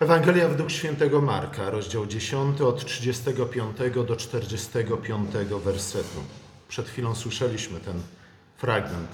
[0.00, 3.76] Ewangelia według świętego Marka, rozdział 10 od 35
[4.06, 5.30] do 45
[5.64, 6.20] wersetu.
[6.68, 8.00] Przed chwilą słyszeliśmy ten
[8.56, 9.10] fragment.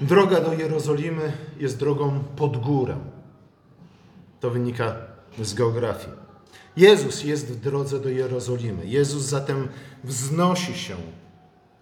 [0.00, 2.96] Droga do Jerozolimy jest drogą pod górę.
[4.40, 4.96] To wynika
[5.40, 6.12] z geografii.
[6.76, 8.86] Jezus jest w drodze do Jerozolimy.
[8.86, 9.68] Jezus zatem
[10.04, 10.96] wznosi się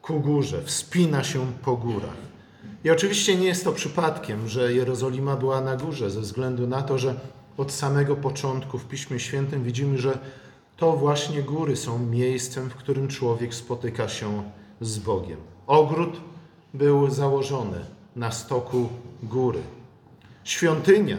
[0.03, 2.21] ku górze, wspina się po górach.
[2.85, 6.99] I oczywiście nie jest to przypadkiem, że Jerozolima była na górze, ze względu na to,
[6.99, 7.15] że
[7.61, 10.19] od samego początku w Piśmie Świętym widzimy, że
[10.77, 14.43] to właśnie góry są miejscem, w którym człowiek spotyka się
[14.81, 15.37] z Bogiem.
[15.67, 16.21] Ogród
[16.75, 17.85] był założony
[18.17, 18.89] na stoku
[19.23, 19.61] góry.
[20.45, 21.19] Świątynia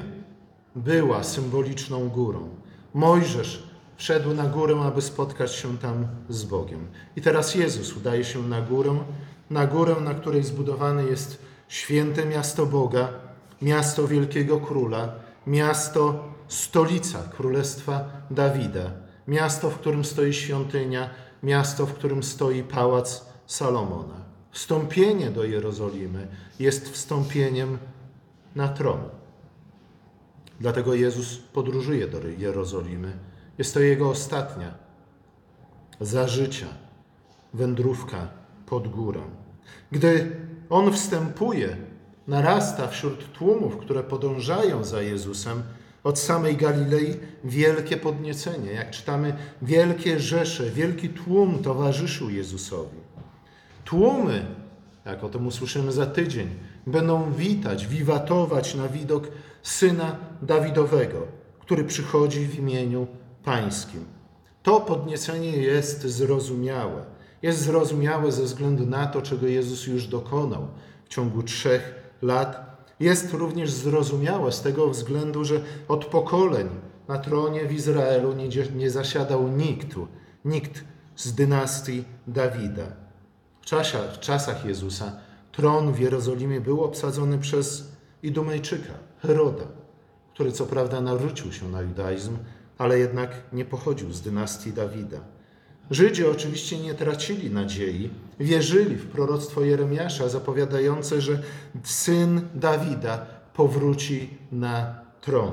[0.75, 2.49] była symboliczną górą.
[2.93, 3.63] Mojżesz
[3.97, 6.87] wszedł na górę, aby spotkać się tam z Bogiem.
[7.15, 8.99] I teraz Jezus udaje się na górę,
[9.49, 13.09] na górę, na której zbudowane jest święte miasto Boga,
[13.61, 15.13] miasto wielkiego króla,
[15.47, 18.91] miasto stolica królestwa Dawida,
[19.27, 21.09] miasto, w którym stoi świątynia,
[21.43, 24.25] miasto, w którym stoi pałac Salomona.
[24.51, 26.27] Wstąpienie do Jerozolimy
[26.59, 27.77] jest wstąpieniem
[28.55, 28.99] na tron.
[30.59, 33.13] Dlatego Jezus podróżuje do Jerozolimy.
[33.57, 34.73] Jest to jego ostatnia
[36.01, 36.67] za życia
[37.53, 38.27] wędrówka
[38.65, 39.21] pod górę.
[39.91, 40.35] Gdy
[40.69, 41.77] on wstępuje,
[42.27, 45.63] narasta wśród tłumów, które podążają za Jezusem,
[46.03, 48.71] od samej Galilei wielkie podniecenie.
[48.71, 52.97] Jak czytamy, wielkie rzesze, wielki tłum towarzyszył Jezusowi.
[53.85, 54.45] Tłumy,
[55.05, 56.49] jak o tym usłyszymy za tydzień,
[56.87, 59.27] będą witać, wiwatować na widok
[59.63, 61.27] syna Dawidowego,
[61.59, 63.07] który przychodzi w imieniu
[63.43, 64.05] Pańskim.
[64.63, 67.05] To podniecenie jest zrozumiałe.
[67.41, 70.67] Jest zrozumiałe ze względu na to, czego Jezus już dokonał
[71.05, 72.70] w ciągu trzech lat.
[73.01, 76.69] Jest również zrozumiałe z tego względu, że od pokoleń
[77.07, 79.87] na tronie w Izraelu nie, nie zasiadał nikt,
[80.45, 80.83] nikt
[81.15, 82.85] z dynastii Dawida.
[83.61, 85.11] W czasach, w czasach Jezusa
[85.51, 87.91] tron w Jerozolimie był obsadzony przez
[88.23, 89.65] Idumejczyka, Heroda,
[90.33, 92.37] który co prawda narzucił się na judaizm,
[92.77, 95.19] ale jednak nie pochodził z dynastii Dawida.
[95.91, 98.09] Żydzi oczywiście nie tracili nadziei,
[98.39, 101.41] wierzyli w proroctwo Jeremiasza zapowiadające, że
[101.83, 105.51] syn Dawida powróci na tron.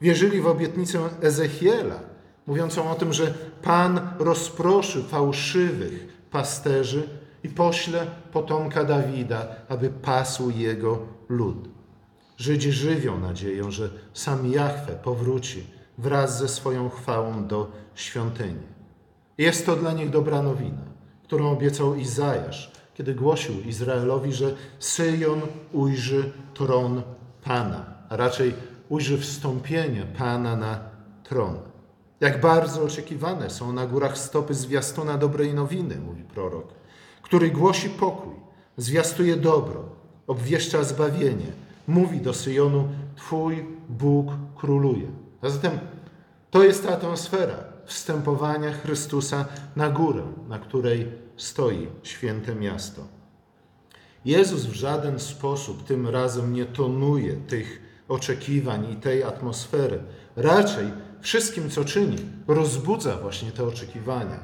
[0.00, 2.00] Wierzyli w obietnicę Ezechiela,
[2.46, 7.08] mówiącą o tym, że Pan rozproszy fałszywych pasterzy
[7.44, 11.68] i pośle potomka Dawida, aby pasł jego lud.
[12.36, 15.66] Żydzi żywią nadzieję, że sam Jahwe powróci
[15.98, 18.75] wraz ze swoją chwałą do świątyni.
[19.38, 20.82] Jest to dla nich dobra nowina,
[21.22, 25.40] którą obiecał Izajasz, kiedy głosił Izraelowi, że Syjon
[25.72, 27.02] ujrzy tron
[27.44, 28.54] Pana, a raczej
[28.88, 30.80] ujrzy wstąpienie Pana na
[31.24, 31.58] tron.
[32.20, 36.66] Jak bardzo oczekiwane są na górach stopy zwiastuna dobrej nowiny, mówi prorok,
[37.22, 38.34] który głosi pokój,
[38.76, 39.84] zwiastuje dobro,
[40.26, 41.52] obwieszcza zbawienie,
[41.86, 44.26] mówi do Syjonu: Twój Bóg
[44.56, 45.06] króluje.
[45.42, 45.78] A zatem
[46.50, 49.44] to jest ta atmosfera wstępowania Chrystusa
[49.76, 53.02] na górę, na której stoi święte miasto.
[54.24, 60.02] Jezus w żaden sposób tym razem nie tonuje tych oczekiwań i tej atmosfery.
[60.36, 62.16] Raczej wszystkim, co czyni,
[62.48, 64.40] rozbudza właśnie te oczekiwania.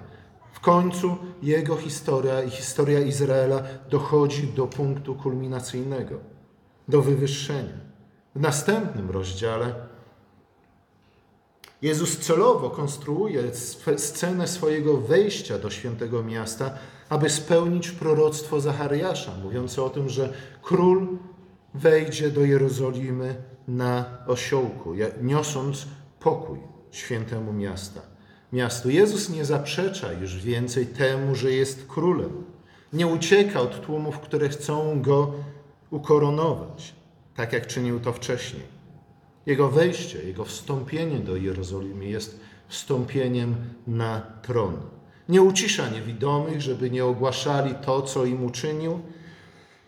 [0.53, 6.15] W końcu jego historia i historia Izraela dochodzi do punktu kulminacyjnego,
[6.89, 7.93] do wywyższenia.
[8.35, 9.75] W następnym rozdziale
[11.83, 13.43] Jezus celowo konstruuje
[13.97, 16.79] scenę swojego wejścia do świętego miasta,
[17.09, 20.33] aby spełnić proroctwo Zachariasza, mówiące o tym, że
[20.63, 21.19] król
[21.75, 25.87] wejdzie do Jerozolimy na osiołku, niosąc
[26.21, 26.59] pokój
[26.91, 28.01] świętemu miasta.
[28.53, 28.91] Miastu.
[28.91, 32.45] Jezus nie zaprzecza już więcej temu, że jest królem.
[32.93, 35.33] Nie ucieka od tłumów, które chcą go
[35.91, 36.95] ukoronować,
[37.37, 38.82] tak jak czynił to wcześniej.
[39.47, 43.55] Jego wejście, jego wstąpienie do Jerozolimy jest wstąpieniem
[43.87, 44.77] na tron.
[45.29, 49.01] Nie ucisza niewidomych, żeby nie ogłaszali to, co im uczynił,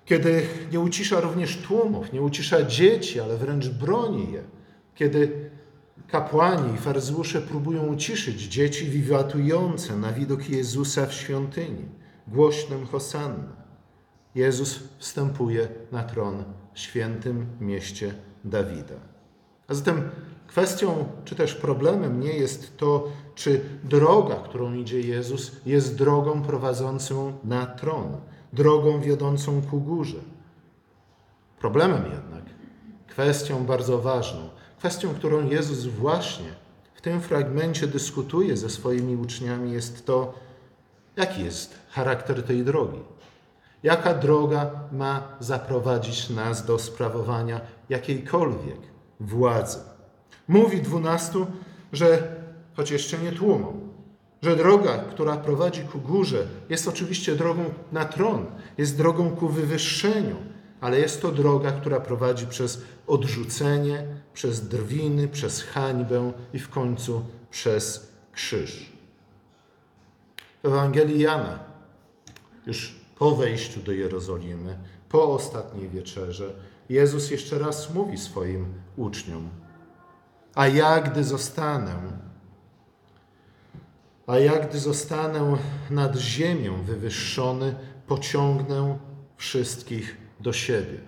[0.04, 4.42] kiedy nie ucisza również tłumów, nie ucisza dzieci, ale wręcz broni je,
[4.94, 5.50] kiedy
[6.08, 11.88] kapłani i faryzeusze próbują uciszyć dzieci wiwatujące na widok Jezusa w świątyni,
[12.28, 13.64] głośnym hosanna.
[14.34, 18.14] Jezus wstępuje na tron w świętym mieście
[18.44, 19.13] Dawida.
[19.68, 20.10] A zatem
[20.46, 27.32] kwestią, czy też problemem nie jest to, czy droga, którą idzie Jezus, jest drogą prowadzącą
[27.44, 28.16] na tron,
[28.52, 30.18] drogą wiodącą ku górze.
[31.58, 32.44] Problemem jednak,
[33.06, 34.48] kwestią bardzo ważną,
[34.84, 36.54] Kwestią, którą Jezus właśnie
[36.94, 40.34] w tym fragmencie dyskutuje ze swoimi uczniami, jest to,
[41.16, 42.98] jaki jest charakter tej drogi.
[43.82, 48.78] Jaka droga ma zaprowadzić nas do sprawowania jakiejkolwiek
[49.24, 49.78] władzy?
[50.48, 51.46] Mówi dwunastu,
[51.92, 52.36] że,
[52.76, 53.80] choć jeszcze nie tłumą,
[54.42, 58.46] że droga, która prowadzi ku górze, jest oczywiście drogą na tron,
[58.78, 60.36] jest drogą ku wywyższeniu,
[60.80, 67.22] ale jest to droga, która prowadzi przez odrzucenie, przez drwiny, przez hańbę i w końcu
[67.50, 68.92] przez krzyż.
[70.62, 71.58] W Ewangelii Jana,
[72.66, 74.78] już po wejściu do Jerozolimy,
[75.08, 76.52] po ostatniej wieczerze,
[76.88, 78.66] Jezus jeszcze raz mówi swoim
[78.96, 79.48] uczniom:
[80.54, 81.94] A ja, gdy zostanę,
[84.26, 85.56] a ja, gdy zostanę
[85.90, 87.74] nad ziemią wywyższony,
[88.06, 88.98] pociągnę
[89.36, 90.98] wszystkich do siebie.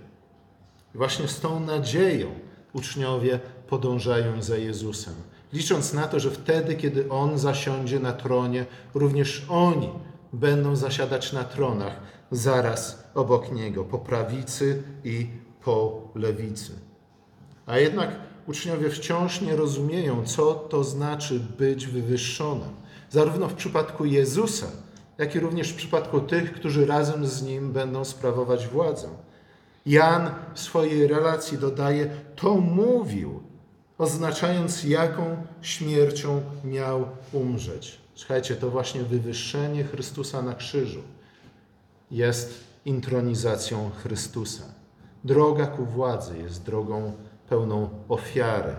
[0.95, 2.27] I właśnie z tą nadzieją
[2.73, 5.15] uczniowie podążają za Jezusem,
[5.53, 9.91] licząc na to, że wtedy, kiedy On zasiądzie na tronie, również oni
[10.33, 12.01] będą zasiadać na tronach
[12.31, 15.27] zaraz obok Niego, po prawicy i
[15.67, 16.73] po lewicy.
[17.67, 18.11] A jednak
[18.47, 22.69] uczniowie wciąż nie rozumieją, co to znaczy być wywyższonym.
[23.11, 24.67] Zarówno w przypadku Jezusa,
[25.19, 29.09] jak i również w przypadku tych, którzy razem z Nim będą sprawować władzę.
[29.87, 33.41] Jan w swojej relacji dodaje, to mówił,
[33.99, 37.99] oznaczając, jaką śmiercią miał umrzeć.
[38.15, 41.03] Słuchajcie, to właśnie wywyższenie Chrystusa na krzyżu
[42.11, 44.76] jest intronizacją Chrystusa.
[45.27, 47.13] Droga ku władzy jest drogą
[47.49, 48.75] pełną ofiary,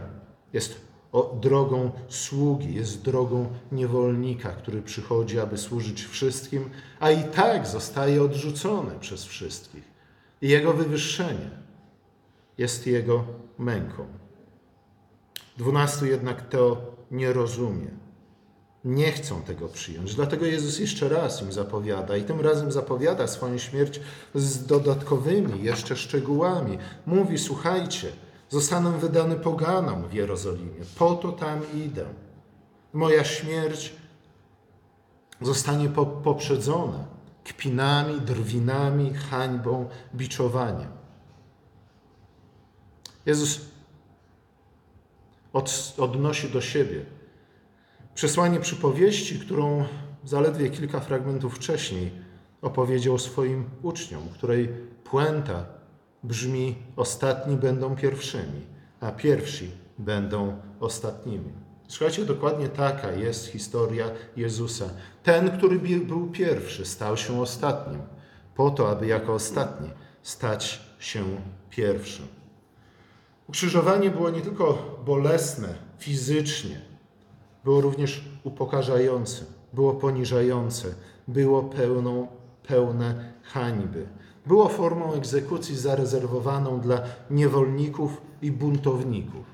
[0.53, 0.81] jest
[1.41, 8.99] drogą sługi, jest drogą niewolnika, który przychodzi, aby służyć wszystkim, a i tak zostaje odrzucony
[8.99, 9.83] przez wszystkich.
[10.41, 11.49] I jego wywyższenie
[12.57, 13.23] jest jego
[13.57, 14.05] męką.
[15.57, 18.06] Dwunastu jednak to nie rozumie.
[18.87, 20.15] Nie chcą tego przyjąć.
[20.15, 23.99] Dlatego Jezus jeszcze raz im zapowiada i tym razem zapowiada swoją śmierć
[24.35, 26.77] z dodatkowymi jeszcze szczegółami.
[27.05, 28.11] Mówi: Słuchajcie,
[28.49, 30.85] Zostanę wydany poganom w Jerozolimie.
[30.97, 32.05] Po to tam idę.
[32.93, 33.93] Moja śmierć
[35.41, 35.89] zostanie
[36.23, 37.05] poprzedzona
[37.43, 40.91] kpinami, drwinami, hańbą, biczowaniem.
[43.25, 43.61] Jezus
[45.53, 47.05] od, odnosi do siebie
[48.17, 49.85] przesłanie przypowieści, którą
[50.23, 52.11] zaledwie kilka fragmentów wcześniej
[52.61, 54.67] opowiedział swoim uczniom, której
[55.03, 55.65] puenta
[56.23, 58.61] brzmi: Ostatni będą pierwszymi,
[58.99, 61.51] a pierwsi będą ostatnimi.
[61.87, 64.89] Słuchajcie, dokładnie taka jest historia Jezusa.
[65.23, 68.01] Ten, który był pierwszy, stał się ostatnim,
[68.55, 69.89] po to, aby jako ostatni
[70.21, 71.23] stać się
[71.69, 72.27] pierwszym.
[73.47, 76.96] Ukrzyżowanie było nie tylko bolesne fizycznie,
[77.67, 80.87] było również upokarzające, było poniżające,
[81.27, 82.27] było pełną,
[82.63, 84.07] pełne hańby
[84.47, 89.45] było formą egzekucji zarezerwowaną dla niewolników i buntowników.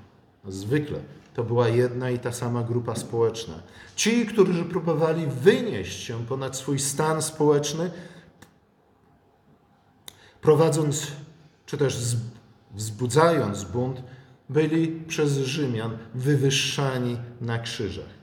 [0.48, 0.98] Zwykle
[1.34, 3.54] to była jedna i ta sama grupa społeczna.
[3.96, 7.90] Ci, którzy próbowali wynieść się ponad swój stan społeczny,
[10.40, 11.06] prowadząc
[11.66, 12.16] czy też
[12.74, 14.02] wzbudzając bunt,
[14.48, 18.14] byli przez Rzymian wywyższani na krzyżach.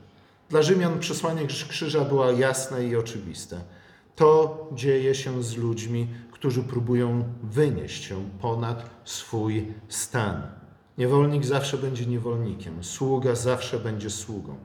[0.49, 3.61] Dla Rzymian przesłanie krzyża było jasne i oczywiste.
[4.15, 10.41] To dzieje się z ludźmi, którzy próbują wynieść się ponad swój stan.
[10.97, 14.55] Niewolnik zawsze będzie niewolnikiem, sługa zawsze będzie sługą.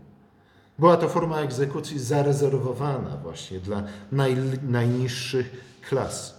[0.79, 3.83] Była to forma egzekucji zarezerwowana właśnie dla
[4.13, 6.37] naj, najniższych klas.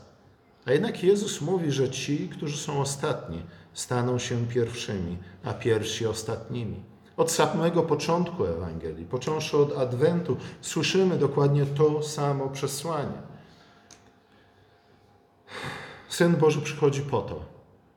[0.65, 3.41] A jednak Jezus mówi, że ci, którzy są ostatni,
[3.77, 6.83] staną się pierwszymi, a pierwsi ostatnimi.
[7.17, 13.21] Od samego początku Ewangelii, począwszy od Adwentu, słyszymy dokładnie to samo przesłanie.
[16.09, 17.45] Syn Boży przychodzi po to,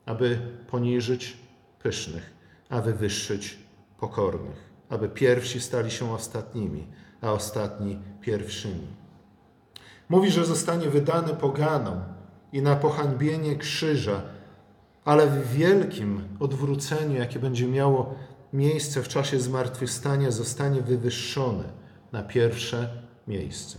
[0.06, 0.38] aby
[0.70, 1.36] poniżyć
[1.82, 2.30] pysznych,
[2.68, 3.58] a wywyższyć
[3.98, 6.86] pokornych, aby pierwsi stali się ostatnimi,
[7.20, 8.86] a ostatni pierwszymi.
[10.08, 12.00] Mówi, że zostanie wydany poganom
[12.52, 14.22] i na pohańbienie krzyża,
[15.04, 18.14] ale w wielkim odwróceniu, jakie będzie miało
[18.52, 21.64] miejsce w czasie zmartwychwstania, zostanie wywyższony
[22.12, 23.78] na pierwsze miejsce.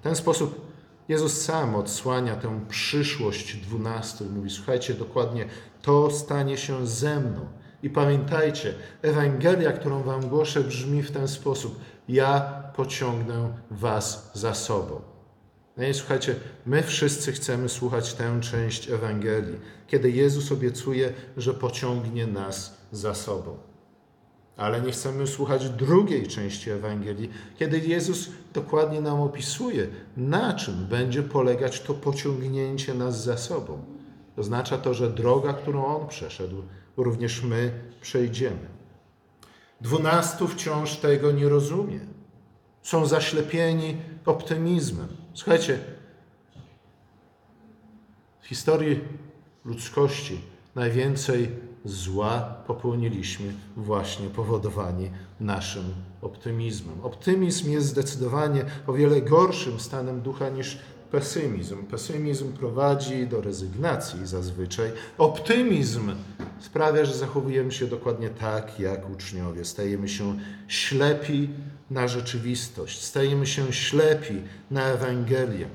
[0.00, 0.74] W ten sposób
[1.08, 5.48] Jezus sam odsłania tę przyszłość dwunastu i mówi: Słuchajcie, dokładnie
[5.82, 7.46] to stanie się ze mną.
[7.82, 15.13] I pamiętajcie, Ewangelia, którą Wam głoszę, brzmi w ten sposób: Ja pociągnę Was za sobą.
[15.76, 16.34] No i słuchajcie,
[16.66, 23.56] my wszyscy chcemy słuchać tę część Ewangelii, kiedy Jezus obiecuje, że pociągnie nas za sobą.
[24.56, 31.22] Ale nie chcemy słuchać drugiej części Ewangelii, kiedy Jezus dokładnie nam opisuje, na czym będzie
[31.22, 33.84] polegać to pociągnięcie nas za sobą.
[34.36, 36.62] Oznacza to, że droga, którą On przeszedł,
[36.96, 38.68] również my przejdziemy.
[39.80, 42.00] Dwunastu wciąż tego nie rozumie.
[42.82, 45.23] Są zaślepieni optymizmem.
[45.34, 45.78] Słuchajcie,
[48.40, 49.00] w historii
[49.64, 50.40] ludzkości
[50.74, 51.48] najwięcej
[51.84, 55.10] zła popełniliśmy właśnie powodowani
[55.40, 57.00] naszym optymizmem.
[57.02, 60.78] Optymizm jest zdecydowanie o wiele gorszym stanem ducha niż
[61.10, 61.86] pesymizm.
[61.86, 64.92] Pesymizm prowadzi do rezygnacji zazwyczaj.
[65.18, 66.12] Optymizm
[66.60, 69.64] sprawia, że zachowujemy się dokładnie tak, jak uczniowie.
[69.64, 71.50] Stajemy się ślepi
[71.90, 75.68] na rzeczywistość, stajemy się ślepi na Ewangelię.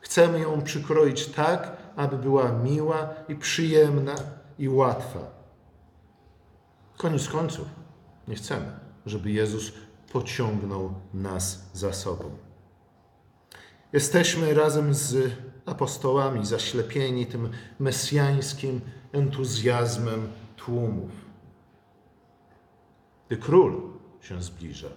[0.00, 4.14] Chcemy ją przykroić tak, aby była miła i przyjemna
[4.58, 5.38] i łatwa.
[6.96, 7.68] Koniec końców,
[8.28, 8.72] nie chcemy,
[9.06, 9.72] żeby Jezus
[10.12, 12.30] pociągnął nas za sobą.
[13.92, 15.32] Jesteśmy razem z
[15.68, 18.80] apostołami zaślepieni tym mesjańskim
[19.12, 21.10] entuzjazmem tłumów.
[23.26, 23.82] Gdy król
[24.20, 24.88] się zbliża,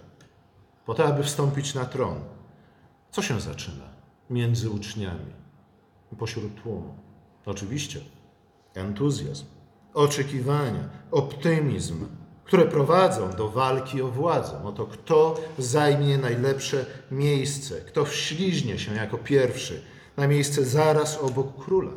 [0.86, 2.20] po to, aby wstąpić na tron,
[3.10, 3.84] co się zaczyna
[4.30, 5.32] między uczniami
[6.12, 6.94] i pośród tłumu?
[7.46, 8.00] Oczywiście
[8.74, 9.44] entuzjazm,
[9.94, 12.06] oczekiwania, optymizm,
[12.44, 14.64] które prowadzą do walki o władzę.
[14.64, 19.82] Oto kto zajmie najlepsze miejsce, kto wśliźnie się jako pierwszy
[20.16, 21.92] na miejsce zaraz obok króla.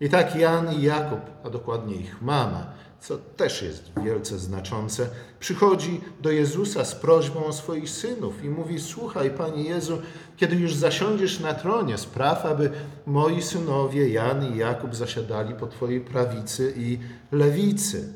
[0.00, 2.66] I tak Jan i Jakub, a dokładnie ich mama,
[3.00, 5.08] co też jest wielce znaczące,
[5.40, 9.98] przychodzi do Jezusa z prośbą o swoich synów i mówi: Słuchaj, Panie Jezu,
[10.36, 12.70] kiedy już zasiądziesz na tronie, spraw, aby
[13.06, 16.98] moi synowie Jan i Jakub zasiadali po Twojej prawicy i
[17.32, 18.12] lewicy.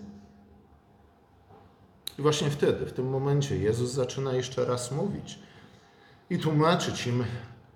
[2.18, 5.38] I właśnie wtedy, w tym momencie, Jezus zaczyna jeszcze raz mówić
[6.30, 7.24] i tłumaczyć im,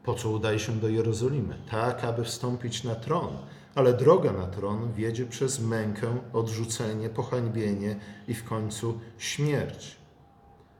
[0.05, 3.37] po co udaje się do Jerozolimy, tak aby wstąpić na tron.
[3.75, 7.97] Ale droga na tron wiedzie przez mękę, odrzucenie, pohańbienie
[8.29, 9.97] i w końcu śmierć.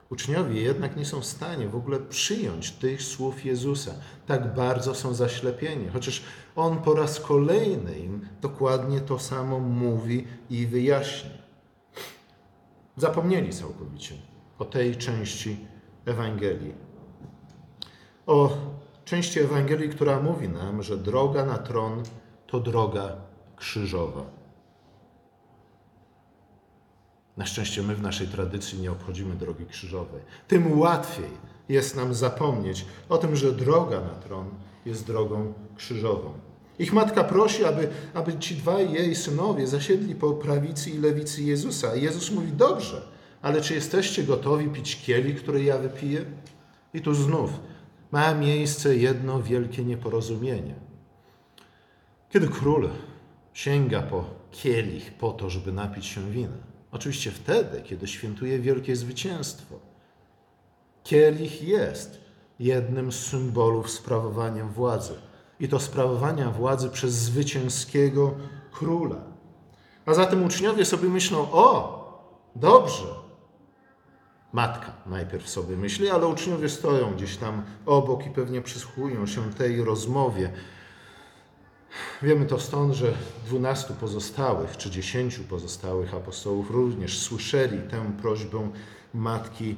[0.09, 3.91] Uczniowie jednak nie są w stanie w ogóle przyjąć tych słów Jezusa.
[4.27, 6.23] Tak bardzo są zaślepieni, chociaż
[6.55, 11.31] On po raz kolejny im dokładnie to samo mówi i wyjaśnia.
[12.97, 14.15] Zapomnieli całkowicie
[14.59, 15.57] o tej części
[16.05, 16.73] Ewangelii.
[18.25, 18.57] O
[19.05, 22.03] części Ewangelii, która mówi nam, że droga na tron
[22.47, 23.15] to droga
[23.55, 24.23] krzyżowa.
[27.37, 30.21] Na szczęście my w naszej tradycji nie obchodzimy drogi krzyżowej.
[30.47, 31.29] Tym łatwiej
[31.69, 34.49] jest nam zapomnieć o tym, że droga na tron
[34.85, 36.33] jest drogą krzyżową.
[36.79, 41.95] Ich matka prosi, aby, aby ci dwaj jej synowie zasiedli po prawicy i lewicy Jezusa.
[41.95, 43.01] I Jezus mówi: Dobrze,
[43.41, 46.25] ale czy jesteście gotowi pić kielich, który ja wypiję?
[46.93, 47.49] I tu znów
[48.15, 50.75] ma miejsce jedno wielkie nieporozumienie.
[52.29, 52.89] Kiedy król
[53.53, 56.57] sięga po kielich po to, żeby napić się wina,
[56.91, 59.75] oczywiście wtedy, kiedy świętuje wielkie zwycięstwo,
[61.03, 62.21] kielich jest
[62.59, 65.13] jednym z symbolów sprawowania władzy
[65.59, 68.33] i to sprawowania władzy przez zwycięskiego
[68.71, 69.21] króla.
[70.05, 71.73] A zatem uczniowie sobie myślą: O,
[72.55, 73.24] dobrze.
[74.55, 79.83] Matka najpierw sobie myśli, ale uczniowie stoją gdzieś tam obok i pewnie przysłuchują się tej
[79.83, 80.49] rozmowie.
[82.21, 83.13] Wiemy to stąd, że
[83.45, 88.69] dwunastu pozostałych, czy dziesięciu pozostałych apostołów również słyszeli tę prośbę
[89.13, 89.75] matki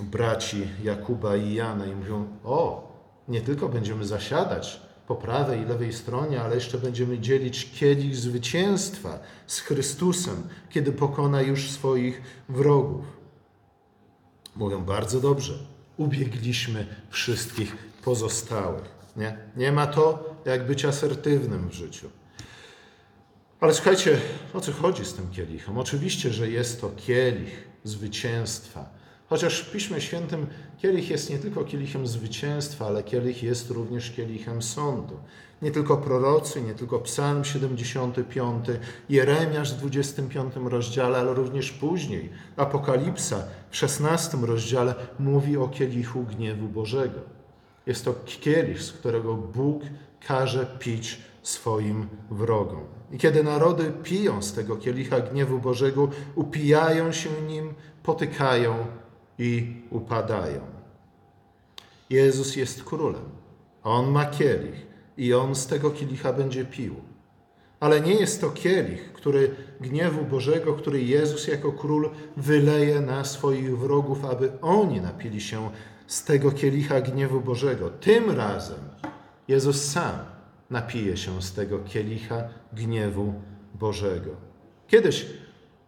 [0.00, 2.92] braci Jakuba i Jana i mówią: O,
[3.28, 9.18] nie tylko będziemy zasiadać po prawej i lewej stronie, ale jeszcze będziemy dzielić kielich zwycięstwa
[9.46, 13.17] z Chrystusem, kiedy pokona już swoich wrogów.
[14.58, 15.58] Mówią bardzo dobrze,
[15.96, 18.98] ubiegliśmy wszystkich pozostałych.
[19.16, 22.10] Nie, nie ma to jak być asertywnym w życiu.
[23.60, 24.20] Ale słuchajcie,
[24.54, 25.78] o co chodzi z tym kielichem?
[25.78, 28.98] Oczywiście, że jest to kielich zwycięstwa
[29.28, 30.46] Chociaż w Piśmie Świętym
[30.78, 35.16] kielich jest nie tylko kielichem zwycięstwa, ale kielich jest również kielichem sądu.
[35.62, 38.66] Nie tylko prorocy, nie tylko Psalm 75,
[39.08, 46.68] Jeremiasz w 25 rozdziale, ale również później Apokalipsa w 16 rozdziale mówi o kielichu gniewu
[46.68, 47.20] Bożego.
[47.86, 49.82] Jest to kielich, z którego Bóg
[50.26, 52.84] każe pić swoim wrogom.
[53.12, 58.86] I kiedy narody piją z tego kielicha gniewu Bożego, upijają się nim, potykają
[59.38, 60.60] i upadają.
[62.10, 63.24] Jezus jest królem.
[63.84, 64.87] On ma kielich
[65.18, 66.94] i on z tego kielicha będzie pił.
[67.80, 73.78] Ale nie jest to kielich, który gniewu Bożego, który Jezus jako król wyleje na swoich
[73.78, 75.70] wrogów, aby oni napili się
[76.06, 77.90] z tego kielicha gniewu Bożego.
[77.90, 78.78] Tym razem
[79.48, 80.18] Jezus sam
[80.70, 83.34] napije się z tego kielicha gniewu
[83.74, 84.30] Bożego.
[84.88, 85.26] Kiedyś,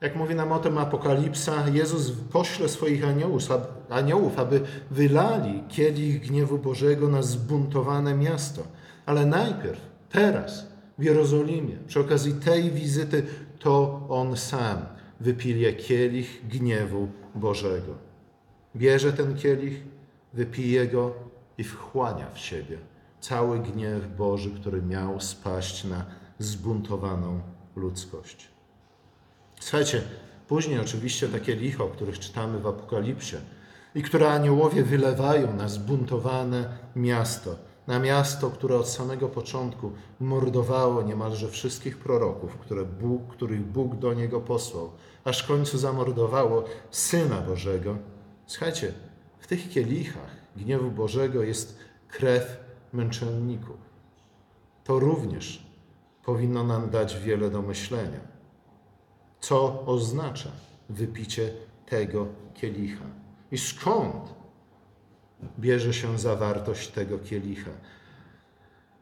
[0.00, 3.42] jak mówi nam o tym Apokalipsa, Jezus pośle swoich aniołów,
[3.90, 4.60] aniołów, aby
[4.90, 8.79] wylali kielich gniewu Bożego na zbuntowane miasto.
[9.10, 10.66] Ale najpierw, teraz,
[10.98, 13.26] w Jerozolimie, przy okazji tej wizyty,
[13.58, 14.78] to On sam
[15.20, 17.94] wypije kielich gniewu Bożego.
[18.76, 19.82] Bierze ten kielich,
[20.32, 21.14] wypije go
[21.58, 22.78] i wchłania w siebie
[23.20, 26.04] cały gniew Boży, który miał spaść na
[26.38, 27.40] zbuntowaną
[27.76, 28.48] ludzkość.
[29.60, 30.02] Słuchajcie,
[30.48, 33.36] później oczywiście takie licho, o których czytamy w Apokalipsie
[33.94, 41.48] i które aniołowie wylewają na zbuntowane miasto, na miasto, które od samego początku mordowało niemalże
[41.48, 44.90] wszystkich proroków, które Bóg, których Bóg do niego posłał,
[45.24, 47.96] aż w końcu zamordowało Syna Bożego.
[48.46, 48.92] Słuchajcie,
[49.38, 51.78] w tych kielichach gniewu Bożego jest
[52.08, 52.56] krew
[52.92, 53.76] męczenników.
[54.84, 55.66] To również
[56.24, 58.20] powinno nam dać wiele do myślenia.
[59.40, 60.50] Co oznacza
[60.88, 61.52] wypicie
[61.86, 63.04] tego kielicha?
[63.52, 64.39] I skąd
[65.58, 67.70] bierze się zawartość tego kielicha?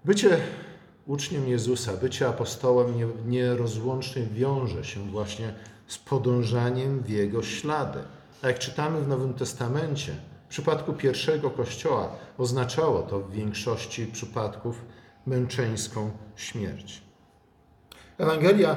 [0.05, 0.39] Bycie
[1.07, 2.95] uczniem Jezusa, bycie apostołem
[3.27, 5.55] nierozłącznie wiąże się właśnie
[5.87, 7.99] z podążaniem w Jego ślady.
[8.43, 10.13] A jak czytamy w Nowym Testamencie,
[10.47, 14.85] w przypadku pierwszego kościoła oznaczało to w większości przypadków
[15.27, 17.03] męczeńską śmierć.
[18.19, 18.77] Ewangelia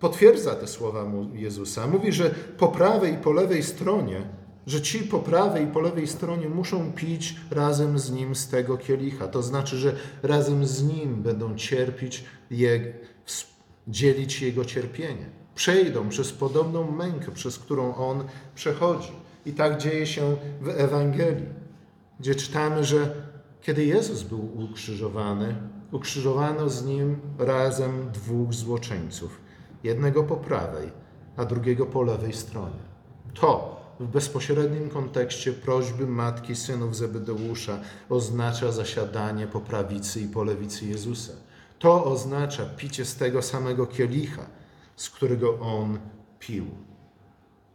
[0.00, 1.86] potwierdza te słowa Jezusa.
[1.86, 4.20] Mówi, że po prawej i po lewej stronie,
[4.66, 8.78] że ci po prawej i po lewej stronie muszą pić razem z Nim z tego
[8.78, 9.28] kielicha.
[9.28, 12.24] To znaczy, że razem z Nim będą cierpieć,
[13.88, 15.26] dzielić Jego cierpienie.
[15.54, 19.12] Przejdą przez podobną mękę, przez którą On przechodzi.
[19.46, 21.46] I tak dzieje się w Ewangelii,
[22.20, 23.14] gdzie czytamy, że
[23.62, 25.54] kiedy Jezus był ukrzyżowany,
[25.92, 29.40] ukrzyżowano z nim razem dwóch złoczyńców,
[29.84, 30.90] jednego po prawej,
[31.36, 32.82] a drugiego po lewej stronie.
[33.34, 40.86] To w bezpośrednim kontekście prośby matki synów Zebedeusza oznacza zasiadanie po prawicy i po lewicy
[40.86, 41.32] Jezusa.
[41.78, 44.46] To oznacza picie z tego samego kielicha,
[44.96, 45.98] z którego on
[46.38, 46.66] pił.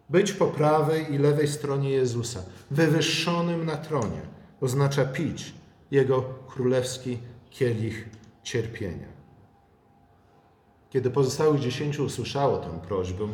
[0.10, 4.22] Być po prawej i lewej stronie Jezusa, wywyższonym na tronie,
[4.62, 5.54] oznacza pić
[5.92, 7.18] Jego królewski
[7.50, 8.10] kielich
[8.44, 9.08] cierpienia.
[10.90, 13.28] Kiedy pozostałych dziesięciu usłyszało tę prośbę,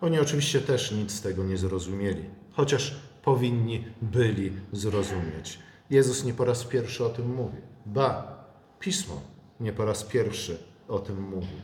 [0.00, 5.58] oni oczywiście też nic z tego nie zrozumieli, chociaż powinni byli zrozumieć.
[5.90, 7.58] Jezus nie po raz pierwszy o tym mówi.
[7.86, 8.40] Ba,
[8.78, 9.20] Pismo
[9.60, 10.58] nie po raz pierwszy
[10.88, 11.62] o tym mówi.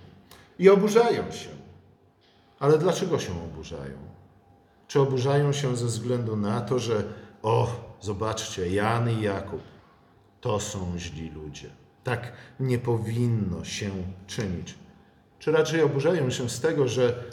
[0.59, 1.49] I oburzają się.
[2.59, 3.99] Ale dlaczego się oburzają?
[4.88, 7.05] Czy oburzają się ze względu na to, że
[7.42, 7.70] o,
[8.01, 9.61] zobaczcie, Jan i Jakub
[10.40, 11.70] to są źli ludzie.
[12.05, 13.90] Tak nie powinno się
[14.27, 14.75] czynić.
[15.38, 17.25] Czy raczej oburzają się z tego, że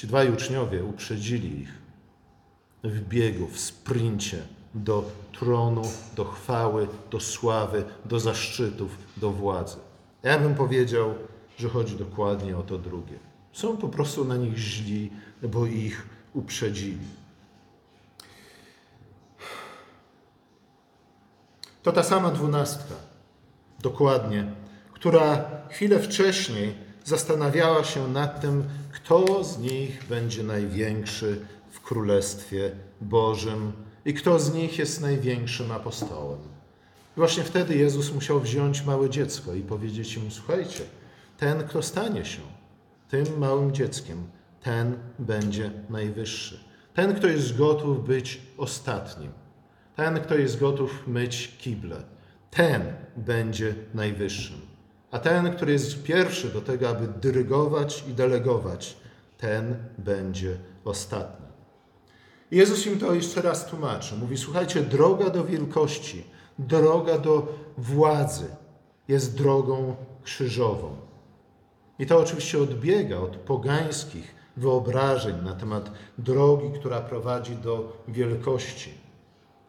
[0.00, 1.72] ci dwaj uczniowie uprzedzili ich
[2.84, 4.42] w biegu, w sprincie
[4.74, 5.82] do tronu,
[6.16, 9.76] do chwały, do sławy, do zaszczytów, do władzy.
[10.22, 11.14] Ja bym powiedział,
[11.58, 13.18] że chodzi dokładnie o to drugie.
[13.52, 15.10] Są po prostu na nich źli,
[15.42, 17.06] bo ich uprzedzili.
[21.82, 22.94] To ta sama dwunastka,
[23.80, 24.52] dokładnie,
[24.92, 28.64] która chwilę wcześniej zastanawiała się nad tym,
[29.04, 33.72] kto z nich będzie największy w Królestwie Bożym
[34.04, 36.38] i kto z nich jest największym apostołem.
[37.16, 40.84] I właśnie wtedy Jezus musiał wziąć małe dziecko i powiedzieć mu: Słuchajcie,
[41.38, 42.40] ten, kto stanie się
[43.08, 44.26] tym małym dzieckiem,
[44.62, 46.64] ten będzie najwyższy.
[46.94, 49.32] Ten, kto jest gotów być ostatnim.
[49.96, 52.02] Ten, kto jest gotów myć kible.
[52.50, 52.82] Ten
[53.16, 54.69] będzie najwyższym.
[55.10, 58.96] A ten, który jest pierwszy do tego, aby dyrygować i delegować,
[59.38, 61.46] ten będzie ostatni.
[62.50, 64.16] Jezus im to jeszcze raz tłumaczy.
[64.16, 66.24] Mówi: Słuchajcie, droga do wielkości,
[66.58, 68.46] droga do władzy
[69.08, 70.96] jest drogą krzyżową.
[71.98, 78.94] I to oczywiście odbiega od pogańskich wyobrażeń na temat drogi, która prowadzi do wielkości.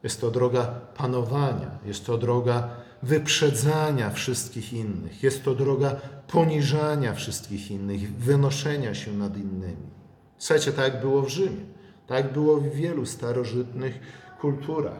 [0.04, 0.66] Jest to droga
[0.98, 2.70] panowania, jest to droga
[3.04, 5.96] wyprzedzania wszystkich innych, jest to droga
[6.28, 9.92] poniżania wszystkich innych, wynoszenia się nad innymi.
[10.38, 11.66] Słuchajcie, tak było w Rzymie,
[12.08, 14.00] tak było w wielu starożytnych
[14.40, 15.00] kulturach.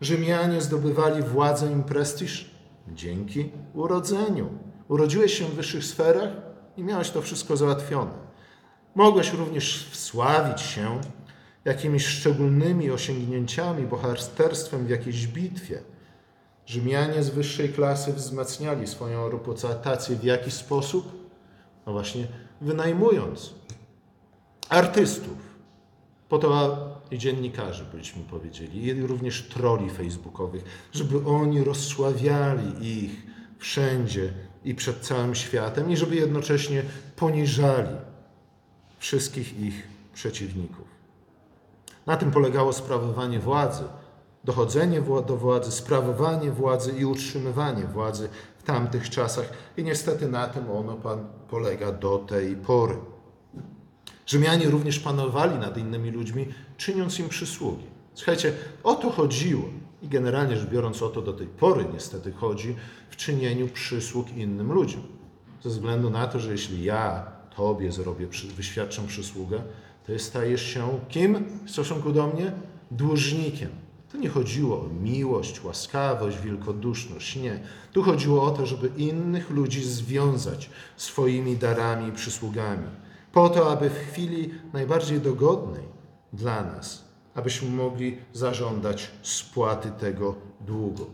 [0.00, 2.50] Rzymianie zdobywali władzę i prestiż
[2.88, 4.48] dzięki urodzeniu.
[4.88, 6.48] Urodziłeś się w wyższych sferach?
[6.78, 8.10] i miałeś to wszystko załatwione.
[8.94, 11.00] Mogłeś również wsławić się
[11.64, 15.82] jakimiś szczególnymi osiągnięciami, bohaterstwem w jakiejś bitwie.
[16.68, 21.30] Rzymianie z wyższej klasy wzmacniali swoją reputację w jaki sposób?
[21.86, 22.26] No właśnie,
[22.60, 23.54] wynajmując
[24.68, 25.36] artystów,
[26.28, 33.26] po to i dziennikarzy, byśmy powiedzieli, i również troli facebookowych, żeby oni rozsławiali ich
[33.58, 34.32] wszędzie
[34.64, 36.82] i przed całym światem, i żeby jednocześnie
[37.16, 37.96] poniżali
[38.98, 40.88] wszystkich ich przeciwników.
[42.06, 43.84] Na tym polegało sprawowanie władzy,
[44.48, 49.52] dochodzenie do władzy, sprawowanie władzy i utrzymywanie władzy w tamtych czasach.
[49.76, 52.96] I niestety na tym ono pan polega do tej pory.
[54.26, 57.84] Rzymianie również panowali nad innymi ludźmi, czyniąc im przysługi.
[58.14, 58.52] Słuchajcie,
[58.84, 59.64] o to chodziło
[60.02, 62.76] i generalnie rzecz biorąc o to do tej pory niestety chodzi
[63.10, 65.02] w czynieniu przysług innym ludziom.
[65.62, 69.62] Ze względu na to, że jeśli ja Tobie zrobię, wyświadczę przysługę,
[70.06, 72.52] to stajesz się kim w stosunku do mnie?
[72.90, 73.87] Dłużnikiem.
[74.12, 77.36] To nie chodziło o miłość, łaskawość, wielkoduszność.
[77.36, 77.60] Nie.
[77.92, 82.88] Tu chodziło o to, żeby innych ludzi związać swoimi darami i przysługami.
[83.32, 85.84] Po to, aby w chwili najbardziej dogodnej
[86.32, 91.06] dla nas, abyśmy mogli zażądać spłaty tego długu.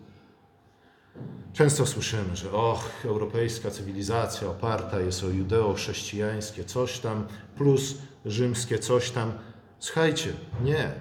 [1.52, 7.26] Często słyszymy, że och, europejska cywilizacja oparta jest o judeo-chrześcijańskie coś tam,
[7.56, 7.94] plus
[8.26, 9.32] rzymskie coś tam.
[9.78, 10.32] Słuchajcie,
[10.64, 10.92] nie.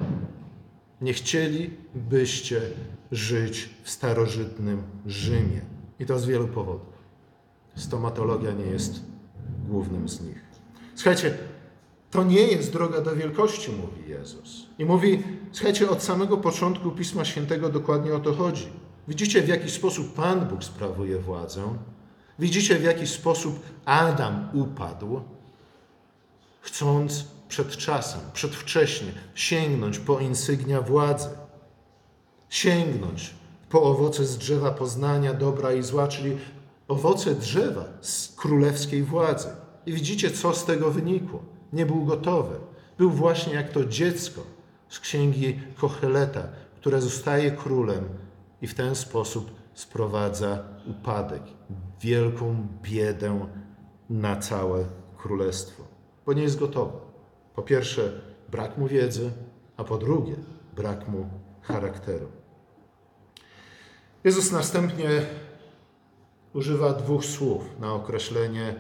[1.04, 2.62] Nie chcielibyście
[3.12, 5.62] żyć w starożytnym Rzymie.
[6.00, 6.94] I to z wielu powodów.
[7.76, 9.02] Stomatologia nie jest
[9.68, 10.42] głównym z nich.
[10.96, 11.38] Słuchajcie,
[12.12, 14.68] to nie jest droga do wielkości, mówi Jezus.
[14.80, 18.68] I mówi, słuchajcie, od samego początku Pisma Świętego dokładnie o to chodzi.
[19.08, 21.78] Widzicie, w jaki sposób Pan Bóg sprawuje władzę.
[22.40, 25.22] Widzicie, w jaki sposób Adam upadł,
[26.62, 31.30] chcąc przed czasem, przedwcześnie sięgnąć po insygnia władzy,
[32.50, 33.34] sięgnąć
[33.70, 36.38] po owoce z drzewa poznania dobra i zła, czyli
[36.88, 39.48] owoce drzewa z królewskiej władzy.
[39.86, 41.44] I widzicie, co z tego wynikło.
[41.74, 42.56] Nie był gotowy.
[42.98, 44.42] Był właśnie jak to dziecko
[44.90, 48.04] z księgi Kocheleta, które zostaje królem
[48.62, 51.42] i w ten sposób sprowadza upadek,
[52.02, 53.48] wielką biedę
[54.10, 54.86] na całe
[55.18, 55.84] królestwo,
[56.26, 56.98] bo nie jest gotowy.
[57.56, 59.32] Po pierwsze, brak mu wiedzy,
[59.78, 60.36] a po drugie,
[60.76, 61.30] brak mu
[61.62, 62.28] charakteru.
[64.24, 65.08] Jezus następnie
[66.54, 68.76] używa dwóch słów na określenie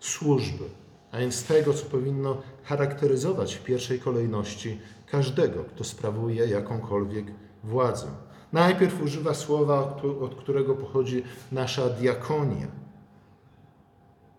[0.00, 0.64] służby,
[1.12, 7.26] a więc tego, co powinno charakteryzować w pierwszej kolejności każdego, kto sprawuje jakąkolwiek
[7.64, 8.06] władzę.
[8.52, 12.66] Najpierw używa słowa, od którego pochodzi nasza diakonia,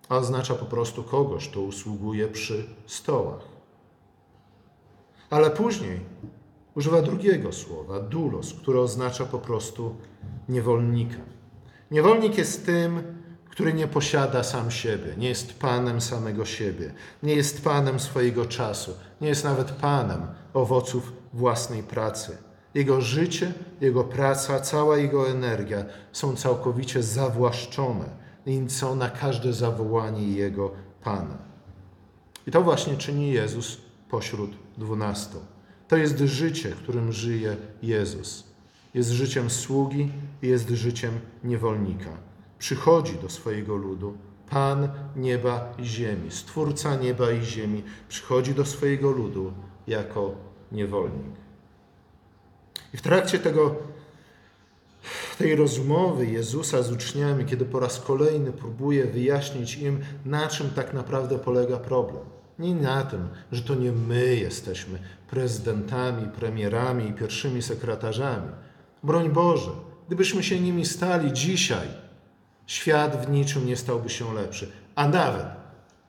[0.10, 3.61] a oznacza po prostu kogoś, kto usługuje przy stołach.
[5.32, 6.00] Ale później
[6.76, 9.96] używa drugiego słowa, dulos, które oznacza po prostu
[10.50, 11.18] niewolnika.
[11.92, 13.04] Niewolnik jest tym,
[13.50, 18.92] który nie posiada sam siebie, nie jest panem samego siebie, nie jest panem swojego czasu,
[19.22, 22.38] nie jest nawet panem owoców własnej pracy.
[22.74, 28.06] Jego życie, jego praca, cała jego energia są całkowicie zawłaszczone
[28.46, 30.72] i są na każde zawołanie jego
[31.04, 31.38] Pana.
[32.48, 33.78] I to właśnie czyni Jezus
[34.10, 35.38] pośród dwunastu.
[35.88, 38.44] To jest życie, którym żyje Jezus.
[38.94, 42.10] Jest życiem sługi i jest życiem niewolnika.
[42.60, 44.18] Przychodzi do swojego ludu,
[44.50, 49.54] Pan nieba i ziemi, Stwórca nieba i ziemi, przychodzi do swojego ludu
[49.88, 50.36] jako
[50.72, 51.36] niewolnik.
[52.94, 53.76] I w trakcie tego,
[55.38, 60.94] tej rozmowy Jezusa z uczniami, kiedy po raz kolejny próbuje wyjaśnić im, na czym tak
[60.94, 62.24] naprawdę polega problem.
[62.62, 68.52] Nie na tym, że to nie my jesteśmy prezydentami, premierami i pierwszymi sekretarzami.
[69.04, 69.72] Broń Boże,
[70.08, 71.88] gdybyśmy się nimi stali dzisiaj,
[72.66, 75.46] świat w niczym nie stałby się lepszy, a nawet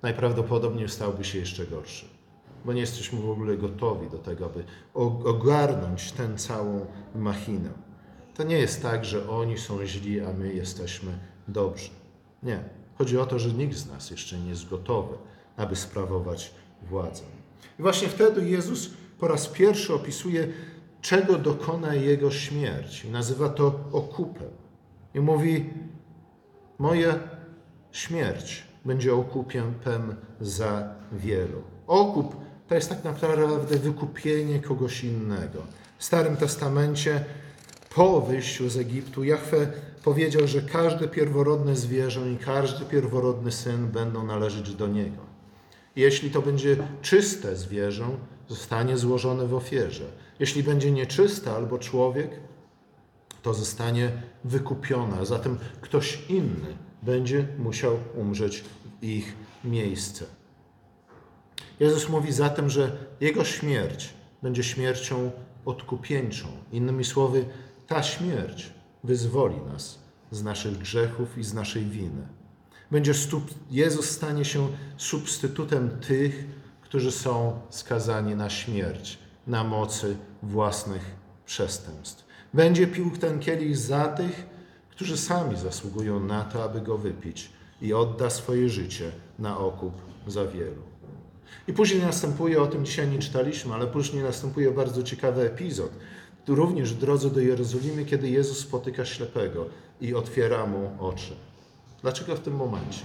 [0.03, 2.13] najprawdopodobniej stałby się jeszcze gorszy
[2.65, 4.65] bo nie jesteśmy w ogóle gotowi do tego, aby
[5.25, 7.71] ogarnąć tę całą machinę.
[8.35, 11.91] To nie jest tak, że oni są źli, a my jesteśmy dobrzy.
[12.43, 12.65] Nie.
[12.99, 15.15] Chodzi o to, że nikt z nas jeszcze nie jest gotowy,
[15.57, 16.51] aby sprawować
[16.83, 17.23] władzę.
[17.79, 20.49] I właśnie wtedy Jezus po raz pierwszy opisuje,
[21.01, 23.05] czego dokona Jego śmierć.
[23.05, 24.51] I nazywa to okupem.
[25.15, 25.71] I mówi,
[26.79, 27.19] moja
[27.93, 31.63] śmierć będzie okupem za wielu.
[31.87, 32.37] Okup
[32.69, 35.63] to jest tak naprawdę wykupienie kogoś innego.
[35.99, 37.25] W Starym Testamencie
[37.95, 39.67] po wyjściu z Egiptu Jahwe
[40.05, 45.32] powiedział, że każde pierworodne zwierzę i każdy pierworodny syn będą należeć do Niego.
[45.97, 48.07] Jeśli to będzie czyste zwierzę,
[48.49, 50.05] zostanie złożone w ofierze.
[50.41, 52.31] Jeśli będzie nieczyste albo człowiek,
[53.43, 54.13] to zostanie
[54.45, 55.17] wykupione.
[55.21, 58.65] A zatem ktoś inny będzie musiał umrzeć
[59.01, 60.25] w ich miejsce.
[61.81, 65.31] Jezus mówi zatem, że Jego śmierć będzie śmiercią
[65.65, 66.49] odkupieńczą.
[66.73, 67.45] Innymi słowy,
[67.87, 68.73] ta śmierć
[69.05, 69.99] wyzwoli nas
[70.31, 72.27] z naszych grzechów i z naszej winy.
[72.93, 73.45] Będzie stup...
[73.71, 76.45] Jezus stanie się substytutem tych,
[76.81, 81.03] którzy są skazani na śmierć, na mocy własnych
[81.47, 82.25] przestępstw.
[82.55, 84.47] Będzie pił ten kielich za tych,
[84.91, 87.51] którzy sami zasługują na to, aby go wypić
[87.83, 89.95] i odda swoje życie na okup
[90.27, 90.83] za wielu.
[91.69, 95.91] I później następuje, o tym dzisiaj nie czytaliśmy, ale później następuje bardzo ciekawy epizod,
[96.45, 99.67] tu również w drodze do Jerozolimy, kiedy Jezus spotyka ślepego
[100.01, 101.37] i otwiera mu oczy.
[102.03, 103.03] Dlaczego w tym momencie?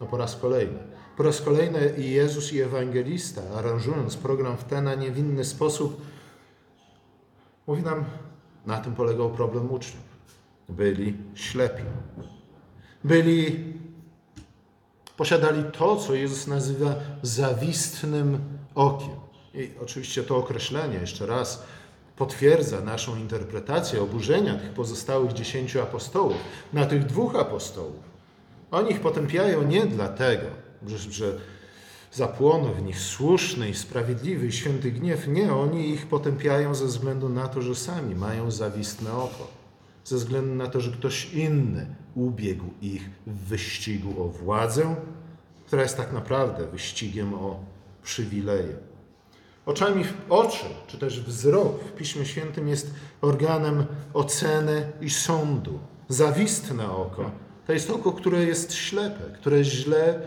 [0.00, 0.78] No po raz kolejny.
[1.16, 5.44] Po raz kolejny i Jezus i ewangelista, aranżując program w ten, a nie w inny
[5.44, 6.00] sposób,
[7.66, 8.04] mówi nam,
[8.66, 10.04] na tym polegał problem uczniów.
[10.68, 11.82] Byli ślepi.
[13.04, 13.64] Byli,
[15.16, 18.38] posiadali to, co Jezus nazywa zawistnym
[18.74, 19.16] okiem.
[19.54, 21.64] I oczywiście to określenie, jeszcze raz,
[22.16, 26.36] potwierdza naszą interpretację oburzenia tych pozostałych dziesięciu apostołów
[26.72, 28.09] na tych dwóch apostołów.
[28.70, 30.46] Oni ich potępiają nie dlatego,
[30.86, 31.38] że,
[32.12, 35.28] zapłonął w nich słuszny i sprawiedliwy i święty gniew.
[35.28, 39.48] Nie, oni ich potępiają ze względu na to, że sami mają zawistne oko.
[40.04, 44.96] Ze względu na to, że ktoś inny ubiegł ich w wyścigu o władzę,
[45.66, 47.60] która jest tak naprawdę wyścigiem o
[48.02, 48.76] przywileje.
[49.66, 55.78] Oczami oczy, czy też wzrok w Piśmie Świętym jest organem oceny i sądu.
[56.08, 57.30] Zawistne oko
[57.70, 60.20] to jest oko, które jest ślepe, które źle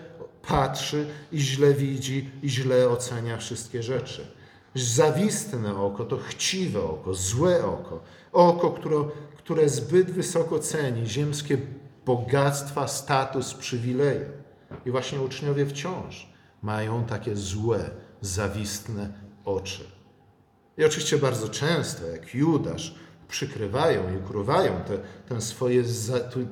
[0.48, 4.28] patrzy i źle widzi i źle ocenia wszystkie rzeczy.
[4.76, 8.00] Zawistne oko to chciwe oko, złe oko,
[8.32, 9.04] oko, które,
[9.38, 11.58] które zbyt wysoko ceni ziemskie
[12.06, 14.30] bogactwa, status, przywileje.
[14.86, 16.30] I właśnie uczniowie wciąż
[16.62, 17.90] mają takie złe,
[18.22, 19.14] zawistne
[19.46, 19.84] oczy.
[20.78, 22.96] I oczywiście bardzo często, jak Judasz,
[23.34, 24.98] przykrywają i ukrywają te,
[25.30, 25.84] ten, swoje,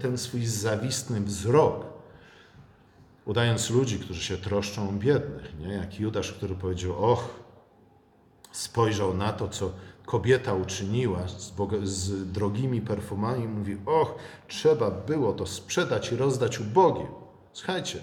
[0.02, 1.86] ten swój zawistny wzrok,
[3.26, 5.60] udając ludzi, którzy się troszczą o biednych.
[5.60, 5.74] Nie?
[5.74, 7.30] Jak Judasz, który powiedział, och,
[8.52, 9.72] spojrzał na to, co
[10.06, 14.16] kobieta uczyniła z, z drogimi perfumami, mówi, och,
[14.48, 17.08] trzeba było to sprzedać i rozdać ubogim.
[17.54, 18.00] Słuchajcie,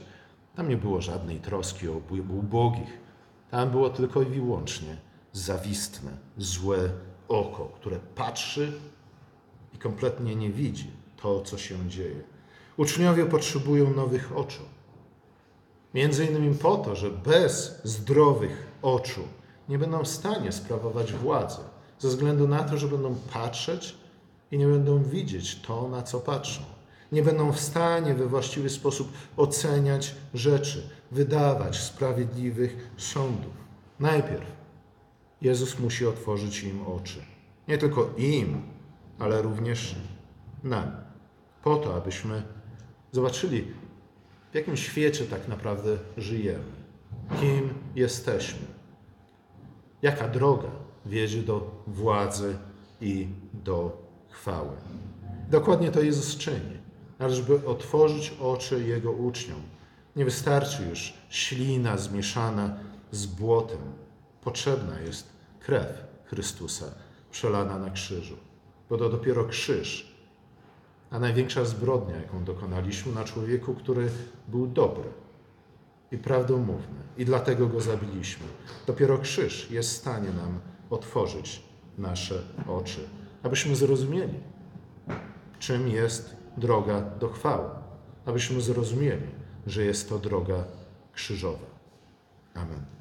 [0.56, 2.98] tam nie było żadnej troski o ubogich.
[3.50, 4.96] Tam było tylko i wyłącznie
[5.32, 6.90] zawistne, złe
[7.28, 8.72] oko, które patrzy
[9.74, 10.90] i kompletnie nie widzi
[11.22, 12.22] to, co się dzieje.
[12.76, 14.62] Uczniowie potrzebują nowych oczu.
[15.94, 19.22] Między innymi po to, że bez zdrowych oczu
[19.68, 21.60] nie będą w stanie sprawować władzy,
[21.98, 23.94] ze względu na to, że będą patrzeć
[24.50, 26.62] i nie będą widzieć to, na co patrzą.
[27.12, 33.52] Nie będą w stanie we właściwy sposób oceniać rzeczy, wydawać sprawiedliwych sądów.
[34.00, 34.58] Najpierw
[35.42, 37.18] Jezus musi otworzyć im oczy.
[37.68, 38.62] Nie tylko im,
[39.18, 39.94] ale również
[40.64, 40.90] nam.
[41.62, 42.42] Po to, abyśmy
[43.12, 43.64] zobaczyli,
[44.53, 46.64] w jakim świecie tak naprawdę żyjemy,
[47.40, 48.66] kim jesteśmy,
[50.03, 50.68] jaka droga
[51.07, 52.57] wiedzie do władzy
[53.01, 54.77] i do chwały.
[55.51, 56.79] Dokładnie to Jezus czyni.
[57.18, 59.61] Należy by otworzyć oczy Jego uczniom.
[60.16, 62.77] Nie wystarczy już ślina zmieszana
[63.11, 63.79] z błotem.
[64.48, 65.28] Potrzebna jest
[65.61, 66.87] krew Chrystusa
[67.30, 68.37] przelana na krzyżu.
[68.90, 70.16] Bo to dopiero krzyż,
[71.11, 74.11] a największa zbrodnia, jaką dokonaliśmy na człowieku, który
[74.48, 75.08] był dobry
[76.12, 78.46] i prawdomówny, i dlatego go zabiliśmy.
[78.87, 81.62] Dopiero krzyż jest w stanie nam otworzyć
[81.98, 83.00] nasze oczy,
[83.42, 84.40] abyśmy zrozumieli,
[85.58, 87.70] czym jest droga do chwały,
[88.26, 89.28] abyśmy zrozumieli,
[89.66, 90.64] że jest to droga
[91.12, 91.66] krzyżowa.
[92.54, 92.97] Amen.